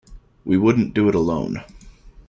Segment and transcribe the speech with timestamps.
[0.45, 1.63] We wouldn't do it alone.